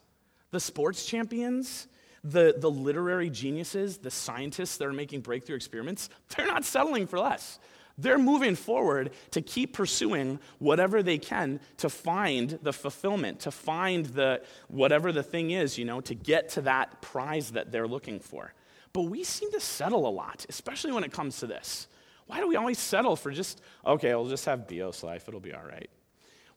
[0.52, 1.88] The sports champions,
[2.24, 7.20] the, the literary geniuses, the scientists that are making breakthrough experiments, they're not settling for
[7.20, 7.58] less.
[7.96, 14.06] They're moving forward to keep pursuing whatever they can to find the fulfillment, to find
[14.06, 18.18] the whatever the thing is, you know, to get to that prize that they're looking
[18.18, 18.52] for.
[18.92, 21.86] But we seem to settle a lot, especially when it comes to this.
[22.26, 25.52] Why do we always settle for just, okay, we'll just have Bios life, it'll be
[25.52, 25.90] all right?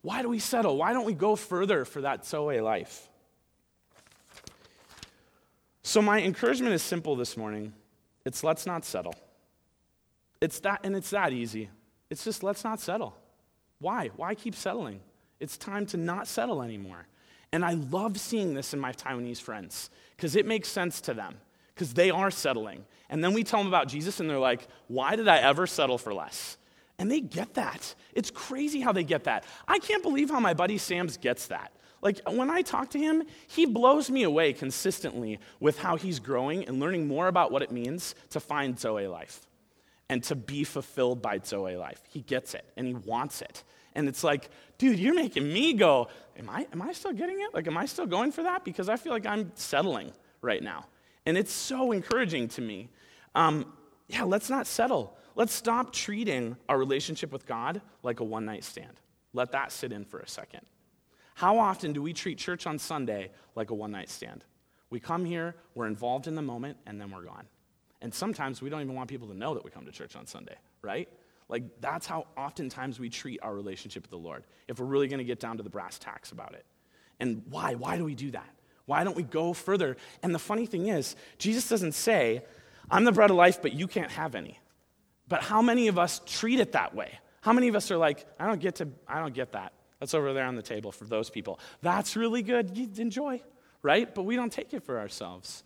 [0.01, 0.77] Why do we settle?
[0.77, 3.09] Why don't we go further for that Zoe life?
[5.87, 7.71] So, my encouragement is simple this morning
[8.25, 9.15] it's let's not settle.
[10.41, 11.69] It's that, and it's that easy.
[12.09, 13.15] It's just let's not settle.
[13.79, 14.09] Why?
[14.17, 14.99] Why keep settling?
[15.39, 17.07] It's time to not settle anymore.
[17.53, 21.35] And I love seeing this in my Taiwanese friends because it makes sense to them
[21.73, 22.83] because they are settling.
[23.09, 25.97] And then we tell them about Jesus and they're like, why did I ever settle
[25.97, 26.57] for less?
[26.99, 27.95] And they get that.
[28.13, 29.45] It's crazy how they get that.
[29.69, 31.71] I can't believe how my buddy Sam's gets that.
[32.01, 36.65] Like when I talk to him, he blows me away consistently with how he's growing
[36.65, 39.47] and learning more about what it means to find Zoe life
[40.09, 42.01] and to be fulfilled by Zoe life.
[42.09, 43.63] He gets it and he wants it.
[43.95, 46.07] And it's like, dude, you're making me go,
[46.37, 47.53] am I, am I still getting it?
[47.53, 48.63] Like, am I still going for that?
[48.63, 50.85] Because I feel like I'm settling right now.
[51.25, 52.89] And it's so encouraging to me.
[53.33, 53.73] Um,
[54.07, 55.17] yeah, let's not settle.
[55.35, 59.01] Let's stop treating our relationship with God like a one night stand.
[59.33, 60.61] Let that sit in for a second.
[61.37, 64.43] How often do we treat church on Sunday like a one night stand?
[64.89, 67.45] We come here, we're involved in the moment, and then we're gone.
[68.01, 70.25] And sometimes we don't even want people to know that we come to church on
[70.25, 71.07] Sunday, right?
[71.47, 75.19] Like, that's how oftentimes we treat our relationship with the Lord, if we're really going
[75.19, 76.65] to get down to the brass tacks about it.
[77.19, 77.75] And why?
[77.75, 78.49] Why do we do that?
[78.87, 79.95] Why don't we go further?
[80.23, 82.43] And the funny thing is, Jesus doesn't say,
[82.89, 84.59] I'm the bread of life, but you can't have any.
[85.27, 87.19] But how many of us treat it that way?
[87.41, 89.73] How many of us are like, I don't get to, I don't get that.
[89.99, 91.59] That's over there on the table for those people.
[91.81, 92.77] That's really good.
[92.77, 93.41] You enjoy,
[93.81, 94.13] right?
[94.13, 95.63] But we don't take it for ourselves.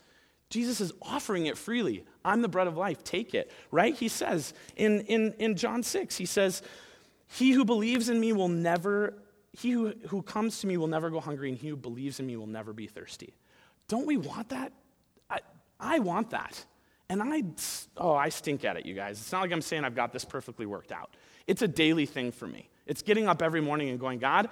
[0.50, 2.04] Jesus is offering it freely.
[2.24, 3.04] I'm the bread of life.
[3.04, 3.96] Take it, right?
[3.96, 6.62] He says in, in, in John 6, he says,
[7.28, 9.14] He who believes in me will never,
[9.54, 12.28] he who, who comes to me will never go hungry, and he who believes in
[12.28, 13.34] me will never be thirsty.
[13.88, 14.74] Don't we want that?
[15.30, 15.40] I,
[15.80, 16.66] I want that.
[17.10, 17.44] And I,
[17.98, 19.20] oh, I stink at it, you guys.
[19.20, 21.16] It's not like I'm saying I've got this perfectly worked out.
[21.48, 22.70] It's a daily thing for me.
[22.86, 24.50] It's getting up every morning and going, God,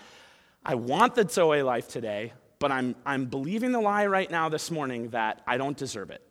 [0.63, 4.69] I want the Zoe life today but I'm, I'm believing the lie right now this
[4.69, 6.21] morning that I don't deserve it,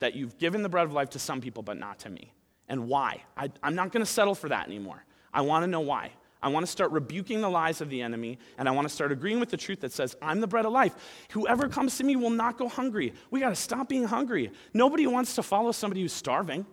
[0.00, 2.32] that you've given the bread of life to some people, but not to me.
[2.68, 3.22] And why?
[3.36, 5.04] I, I'm not going to settle for that anymore.
[5.32, 6.10] I want to know why.
[6.42, 9.10] I want to start rebuking the lies of the enemy, and I want to start
[9.10, 10.94] agreeing with the truth that says, I'm the bread of life.
[11.30, 13.14] Whoever comes to me will not go hungry.
[13.30, 14.50] We got to stop being hungry.
[14.74, 16.66] Nobody wants to follow somebody who's starving.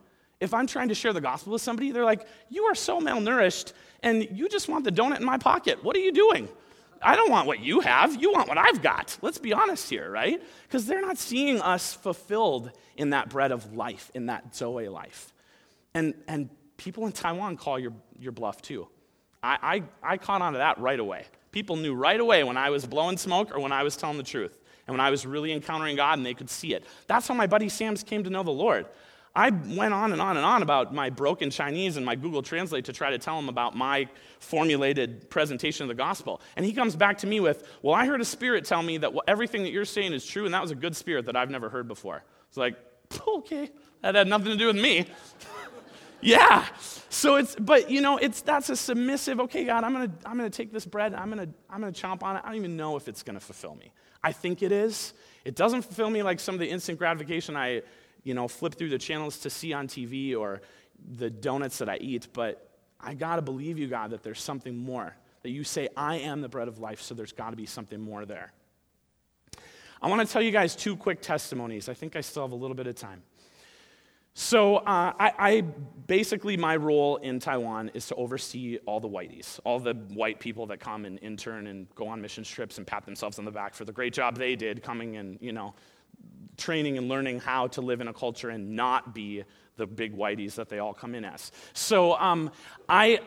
[0.44, 3.74] If I'm trying to share the gospel with somebody, they're like, You are so malnourished,
[4.02, 5.84] and you just want the donut in my pocket.
[5.84, 6.50] What are you doing?
[7.02, 8.22] I don't want what you have.
[8.22, 9.18] You want what I've got.
[9.22, 10.42] Let's be honest here, right?
[10.64, 15.34] Because they're not seeing us fulfilled in that bread of life, in that Zoe life.
[15.94, 18.88] And, and people in Taiwan call your, your bluff too.
[19.42, 21.26] I, I, I caught on to that right away.
[21.52, 24.24] People knew right away when I was blowing smoke or when I was telling the
[24.24, 26.86] truth and when I was really encountering God and they could see it.
[27.08, 28.88] That's how my buddy Sam's came to know the Lord.
[29.36, 32.86] I went on and on and on about my broken Chinese and my Google Translate
[32.86, 34.08] to try to tell him about my
[34.40, 36.40] formulated presentation of the gospel.
[36.56, 39.12] And he comes back to me with, Well, I heard a spirit tell me that
[39.28, 41.70] everything that you're saying is true, and that was a good spirit that I've never
[41.70, 42.24] heard before.
[42.48, 42.76] It's like,
[43.28, 45.08] okay, that had nothing to do with me.
[46.22, 46.66] yeah.
[47.10, 50.52] So it's, but you know, it's, that's a submissive, okay, God, I'm to I'm to
[50.52, 52.44] take this bread, I'm to I'm to chomp on it.
[52.44, 53.94] I don't even know if it's to fulfill me.
[54.24, 55.14] I think it is.
[55.44, 57.82] It doesn't fulfill me like some of the instant gratification I
[58.24, 60.62] you know, flip through the channels to see on TV or
[61.18, 64.76] the donuts that I eat, but I got to believe you, God, that there's something
[64.76, 65.16] more.
[65.42, 68.00] That you say, I am the bread of life, so there's got to be something
[68.00, 68.54] more there.
[70.02, 71.90] I want to tell you guys two quick testimonies.
[71.90, 73.24] I think I still have a little bit of time.
[74.36, 79.60] So, uh, I, I, basically, my role in Taiwan is to oversee all the whiteys,
[79.64, 83.06] all the white people that come and intern and go on mission trips and pat
[83.06, 85.76] themselves on the back for the great job they did coming and, you know,
[86.58, 89.44] training and learning how to live in a culture and not be
[89.78, 91.52] the big whiteys that they all come in as.
[91.74, 92.52] So um,
[92.88, 93.20] I,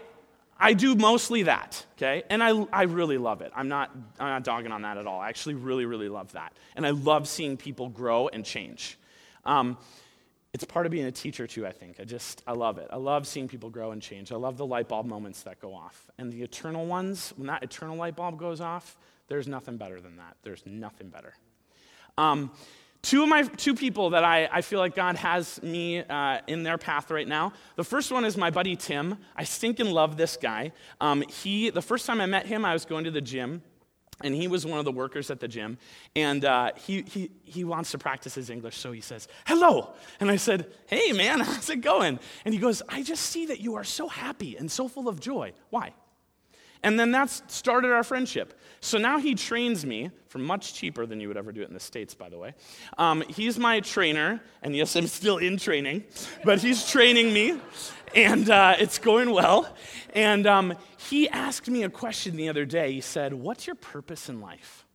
[0.59, 2.23] I do mostly that, okay?
[2.31, 3.53] And I, I really love it.
[3.55, 5.21] I'm not, I'm not dogging on that at all.
[5.21, 6.53] I actually really, really love that.
[6.77, 8.99] And I love seeing people grow and change.
[9.45, 9.77] Um,
[10.55, 12.01] it's part of being a teacher too, I think.
[12.01, 12.89] I just, I love it.
[12.91, 14.33] I love seeing people grow and change.
[14.33, 16.11] I love the light bulb moments that go off.
[16.17, 18.97] And the eternal ones, when that eternal light bulb goes off,
[19.29, 20.37] there's nothing better than that.
[20.43, 21.35] There's nothing better.
[22.17, 22.51] Um,
[23.03, 26.63] Two of my two people that I, I feel like God has me uh, in
[26.63, 27.53] their path right now.
[27.77, 29.17] The first one is my buddy Tim.
[29.37, 30.73] I stink and love this guy.
[31.01, 33.63] Um, he the first time I met him, I was going to the gym,
[34.23, 35.79] and he was one of the workers at the gym
[36.15, 40.31] and uh, he, he, he wants to practice his english so he says hello and
[40.31, 43.75] i said hey man how's it going and he goes i just see that you
[43.75, 45.93] are so happy and so full of joy why
[46.87, 51.21] and then that started our friendship so now he trains me for much cheaper than
[51.21, 52.55] you would ever do it in the states by the way
[52.99, 56.05] um, he's my trainer and yes i'm still in training
[56.45, 57.61] but he's training me
[58.15, 59.69] and uh, it's going well.
[60.15, 62.93] And um, he asked me a question the other day.
[62.93, 64.87] He said, What's your purpose in life?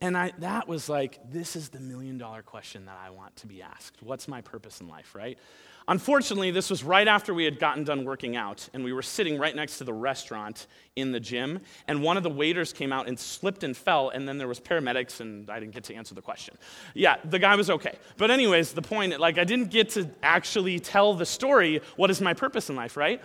[0.00, 3.46] And I, that was like, this is the million dollar question that I want to
[3.46, 4.02] be asked.
[4.02, 5.38] What's my purpose in life, right?
[5.88, 9.38] Unfortunately, this was right after we had gotten done working out, and we were sitting
[9.38, 10.66] right next to the restaurant
[10.96, 14.28] in the gym, and one of the waiters came out and slipped and fell, and
[14.28, 16.56] then there was paramedics, and I didn't get to answer the question.
[16.94, 17.96] Yeah, the guy was okay.
[18.16, 22.20] But anyways, the point, like, I didn't get to actually tell the story, what is
[22.20, 23.22] my purpose in life, right?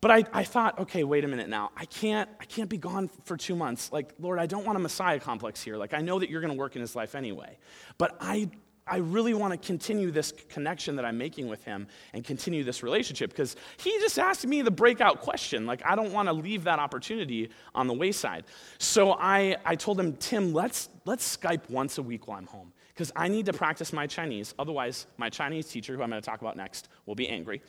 [0.00, 1.70] But I, I thought, okay, wait a minute now.
[1.74, 3.90] I can't, I can't be gone for two months.
[3.90, 5.78] Like, Lord, I don't want a Messiah complex here.
[5.78, 7.56] Like, I know that you're going to work in his life anyway.
[7.96, 8.50] But I
[8.86, 12.82] I really want to continue this connection that I'm making with him and continue this
[12.82, 15.64] relationship because he just asked me the breakout question.
[15.64, 18.44] Like, I don't want to leave that opportunity on the wayside.
[18.78, 22.72] So I, I told him, Tim, let's, let's Skype once a week while I'm home
[22.88, 24.54] because I need to practice my Chinese.
[24.58, 27.62] Otherwise, my Chinese teacher, who I'm going to talk about next, will be angry.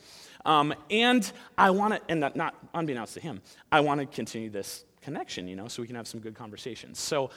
[0.44, 3.40] Um, and I want to, and not, not unbeknownst to him,
[3.72, 6.98] I want to continue this connection, you know, so we can have some good conversations.
[6.98, 7.30] So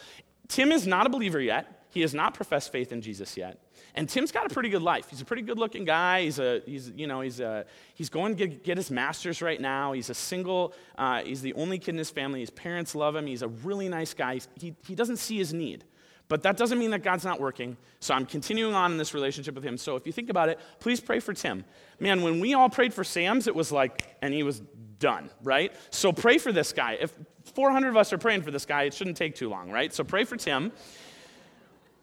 [0.50, 1.86] Tim is not a believer yet.
[1.92, 3.60] He has not professed faith in Jesus yet.
[4.00, 5.10] And Tim's got a pretty good life.
[5.10, 6.22] He's a pretty good looking guy.
[6.22, 9.60] He's, a, he's, you know, he's, a, he's going to get, get his master's right
[9.60, 9.92] now.
[9.92, 12.40] He's a single, uh, he's the only kid in his family.
[12.40, 13.28] His parents love him.
[13.28, 14.40] He's a really nice guy.
[14.58, 15.84] He, he doesn't see his need.
[16.30, 17.76] But that doesn't mean that God's not working.
[18.00, 19.78] So I'm continuing on in this relationship with him.
[19.78, 21.66] So if you think about it, please pray for Tim.
[22.00, 24.62] Man, when we all prayed for Sam's, it was like, and he was
[25.00, 25.74] done, right?
[25.90, 26.94] So pray for this guy.
[27.02, 27.14] If
[27.54, 29.94] 400 of us are praying for this guy, it shouldn't take too long, right?
[29.94, 30.72] So pray for Tim.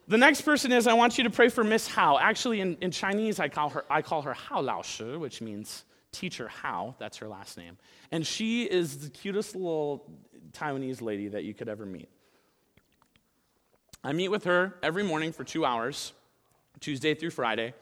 [0.08, 2.18] The next person is I want you to pray for Miss Hao.
[2.18, 5.84] Actually, in, in Chinese, I call her, I call her Hao Lao Shi, which means
[6.12, 6.94] teacher Hao.
[7.00, 7.76] That's her last name.
[8.12, 10.08] And she is the cutest little
[10.52, 12.08] Taiwanese lady that you could ever meet.
[14.04, 16.12] I meet with her every morning for two hours,
[16.78, 17.74] Tuesday through Friday.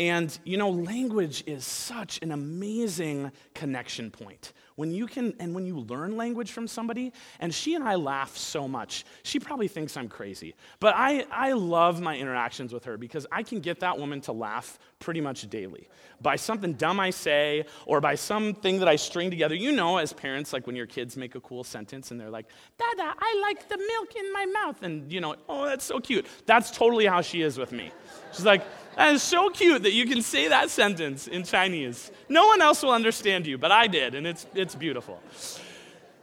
[0.00, 4.54] And, you know, language is such an amazing connection point.
[4.76, 8.34] When you can, and when you learn language from somebody, and she and I laugh
[8.34, 10.54] so much, she probably thinks I'm crazy.
[10.78, 14.32] But I, I love my interactions with her because I can get that woman to
[14.32, 15.86] laugh pretty much daily.
[16.22, 19.54] By something dumb I say, or by something that I string together.
[19.54, 22.46] You know, as parents, like when your kids make a cool sentence and they're like,
[22.78, 24.82] Dada, I like the milk in my mouth.
[24.82, 26.24] And, you know, oh, that's so cute.
[26.46, 27.92] That's totally how she is with me.
[28.32, 28.62] She's like,
[28.96, 32.10] that is so cute that you can say that sentence in Chinese.
[32.28, 35.20] No one else will understand you, but I did, and it's, it's beautiful.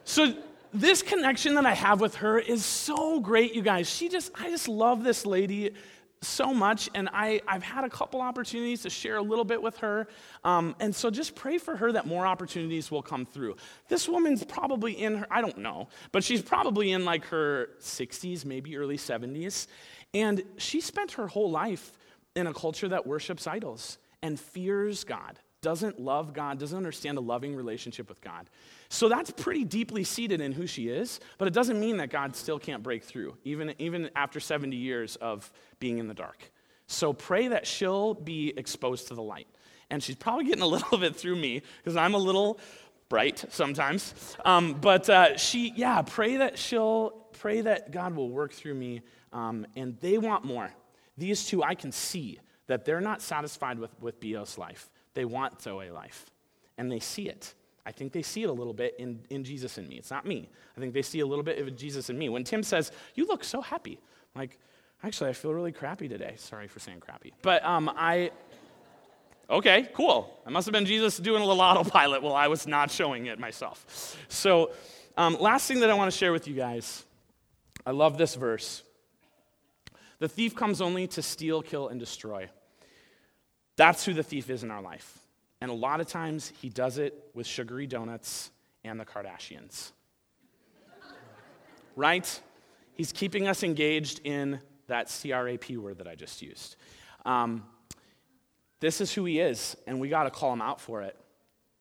[0.03, 0.33] So,
[0.73, 3.89] this connection that I have with her is so great, you guys.
[3.89, 5.71] She just, I just love this lady
[6.21, 9.77] so much, and I, I've had a couple opportunities to share a little bit with
[9.77, 10.07] her.
[10.43, 13.55] Um, and so just pray for her that more opportunities will come through.
[13.87, 18.45] This woman's probably in her, I don't know, but she's probably in like her 60s,
[18.45, 19.67] maybe early 70s.
[20.13, 21.91] And she spent her whole life
[22.37, 27.21] in a culture that worships idols and fears God, doesn't love God, doesn't understand a
[27.21, 28.49] loving relationship with God.
[28.89, 32.35] So that's pretty deeply seated in who she is, but it doesn't mean that God
[32.35, 36.51] still can't break through, even, even after 70 years of being in the dark.
[36.85, 39.47] So pray that she'll be exposed to the light.
[39.89, 42.59] And she's probably getting a little bit through me because I'm a little
[43.09, 44.13] bright sometimes.
[44.45, 49.01] Um, but uh, she, yeah, pray that she'll, pray that God will work through me.
[49.33, 50.71] Um, and they want more.
[51.17, 54.89] These two, I can see that they're not satisfied with, with Bios life.
[55.13, 56.25] They want Zoe life,
[56.77, 57.53] and they see it.
[57.85, 59.95] I think they see it a little bit in, in Jesus and me.
[59.95, 60.49] It's not me.
[60.75, 62.27] I think they see a little bit of Jesus in me.
[62.29, 63.99] When Tim says, You look so happy,
[64.35, 64.59] I'm like,
[65.03, 66.33] actually, I feel really crappy today.
[66.37, 67.33] Sorry for saying crappy.
[67.41, 68.31] But um, I,
[69.49, 70.37] okay, cool.
[70.45, 73.39] I must have been Jesus doing a little autopilot while I was not showing it
[73.39, 74.17] myself.
[74.27, 74.71] So,
[75.15, 77.05] um, last thing that I want to share with you guys
[77.87, 78.83] I love this verse.
[80.19, 82.49] The thief comes only to steal, kill, and destroy.
[83.75, 85.19] That's who the thief is in our life.
[85.61, 88.51] And a lot of times he does it with sugary donuts
[88.83, 89.91] and the Kardashians.
[91.95, 92.41] right?
[92.93, 96.75] He's keeping us engaged in that CRAP word that I just used.
[97.25, 97.63] Um,
[98.79, 101.15] this is who he is, and we got to call him out for it.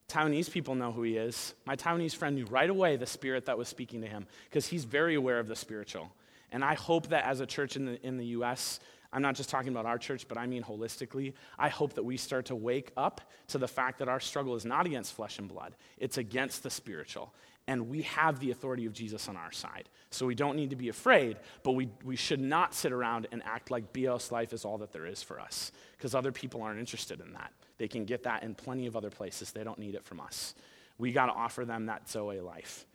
[0.09, 1.55] Taiwanese people know who he is.
[1.65, 4.85] My Taiwanese friend knew right away the spirit that was speaking to him because he's
[4.85, 6.13] very aware of the spiritual.
[6.53, 8.81] And I hope that as a church in the, in the U.S.,
[9.13, 11.33] I'm not just talking about our church, but I mean holistically.
[11.59, 14.65] I hope that we start to wake up to the fact that our struggle is
[14.65, 17.33] not against flesh and blood, it's against the spiritual.
[17.69, 19.89] And we have the authority of Jesus on our side.
[20.11, 23.43] So we don't need to be afraid, but we, we should not sit around and
[23.45, 26.79] act like Bios life is all that there is for us, because other people aren't
[26.79, 27.53] interested in that.
[27.79, 29.51] They can get that in plenty of other places.
[29.51, 30.55] They don't need it from us.
[30.99, 32.87] We got to offer them that Zoe life.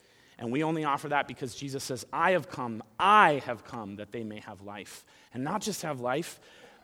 [0.41, 4.11] And we only offer that because Jesus says, I have come, I have come that
[4.11, 5.05] they may have life.
[5.35, 6.39] And not just have life,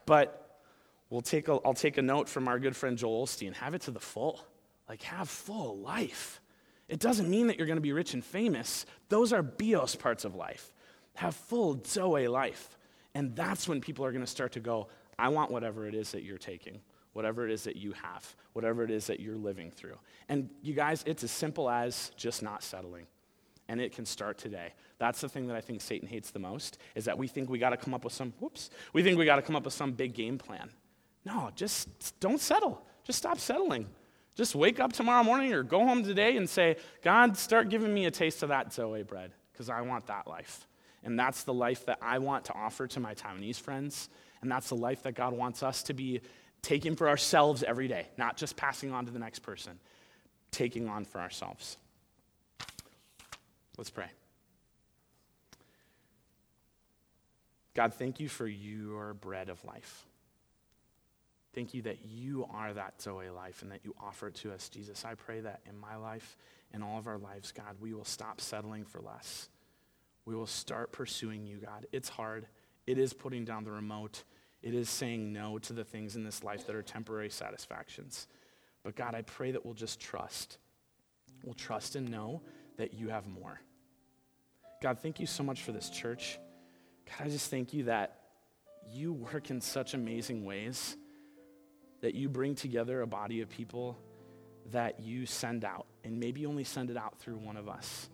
[0.05, 0.59] but
[1.09, 3.81] we'll take a, I'll take a note from our good friend Joel Osteen have it
[3.81, 4.39] to the full.
[4.87, 6.39] Like, have full life.
[6.87, 10.23] It doesn't mean that you're going to be rich and famous, those are bios parts
[10.23, 10.71] of life.
[11.15, 12.77] Have full Zoe life.
[13.15, 14.87] And that's when people are going to start to go,
[15.17, 16.79] I want whatever it is that you're taking
[17.13, 19.97] whatever it is that you have, whatever it is that you're living through.
[20.29, 23.07] And you guys, it's as simple as just not settling
[23.67, 24.73] and it can start today.
[24.99, 27.59] That's the thing that I think Satan hates the most is that we think we
[27.59, 28.69] got to come up with some whoops.
[28.93, 30.69] We think we got to come up with some big game plan.
[31.25, 32.81] No, just don't settle.
[33.03, 33.87] Just stop settling.
[34.35, 38.05] Just wake up tomorrow morning or go home today and say, God, start giving me
[38.05, 40.67] a taste of that Zoe bread because I want that life.
[41.03, 44.09] And that's the life that I want to offer to my Taiwanese friends.
[44.41, 46.21] And that's the life that God wants us to be
[46.61, 49.79] taking for ourselves every day, not just passing on to the next person,
[50.51, 51.77] taking on for ourselves.
[53.77, 54.07] Let's pray.
[57.75, 60.05] God, thank you for your bread of life.
[61.53, 64.67] Thank you that you are that Zoe life and that you offer it to us,
[64.69, 65.05] Jesus.
[65.05, 66.37] I pray that in my life
[66.73, 69.49] and all of our lives, God, we will stop settling for less.
[70.25, 71.85] We will start pursuing you, God.
[71.91, 72.47] It's hard.
[72.87, 74.23] It is putting down the remote.
[74.63, 78.27] It is saying no to the things in this life that are temporary satisfactions.
[78.83, 80.57] But God, I pray that we'll just trust.
[81.43, 82.41] We'll trust and know
[82.77, 83.61] that you have more.
[84.81, 86.39] God, thank you so much for this church.
[87.05, 88.19] God, I just thank you that
[88.89, 90.95] you work in such amazing ways,
[92.01, 93.97] that you bring together a body of people
[94.71, 95.87] that you send out.
[96.03, 98.09] And maybe only send it out through one of us.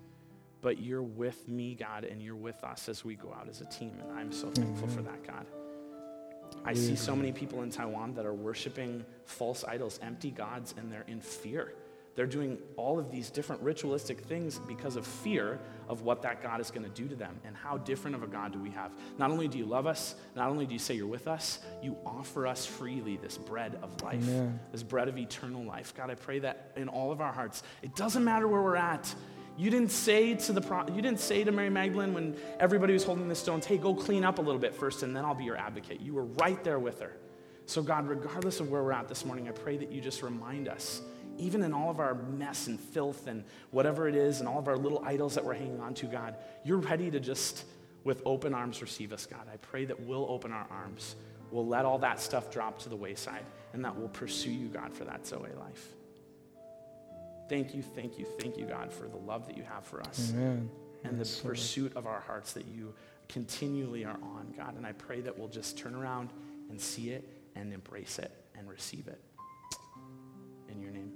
[0.61, 3.65] But you're with me, God, and you're with us as we go out as a
[3.65, 3.91] team.
[4.01, 5.45] And I'm so thankful for that, God.
[6.65, 10.91] I see so many people in Taiwan that are worshiping false idols, empty gods, and
[10.91, 11.73] they're in fear.
[12.15, 15.59] They're doing all of these different ritualistic things because of fear
[15.89, 17.39] of what that God is going to do to them.
[17.43, 18.91] And how different of a God do we have?
[19.17, 21.97] Not only do you love us, not only do you say you're with us, you
[22.05, 24.59] offer us freely this bread of life, Amen.
[24.71, 25.93] this bread of eternal life.
[25.95, 29.13] God, I pray that in all of our hearts, it doesn't matter where we're at.
[29.57, 33.03] You didn't say to the pro- you didn't say to Mary Magdalene when everybody was
[33.03, 35.43] holding the stones, "Hey, go clean up a little bit first, and then I'll be
[35.43, 37.17] your advocate." You were right there with her.
[37.67, 40.67] So God, regardless of where we're at this morning, I pray that you just remind
[40.67, 41.01] us
[41.37, 44.67] even in all of our mess and filth and whatever it is, and all of
[44.67, 47.65] our little idols that we're hanging on to, God, you're ready to just,
[48.03, 49.47] with open arms, receive us, God.
[49.51, 51.15] I pray that we'll open our arms.
[51.51, 54.93] We'll let all that stuff drop to the wayside, and that we'll pursue you, God,
[54.93, 55.87] for that Zoe life.
[57.49, 60.31] Thank you, thank you, thank you, God, for the love that you have for us.
[60.33, 60.69] Amen.
[61.03, 62.93] And the pursuit of our hearts that you
[63.27, 64.75] continually are on, God.
[64.77, 66.31] And I pray that we'll just turn around
[66.69, 69.21] and see it and embrace it and receive it.
[70.69, 71.11] In your name.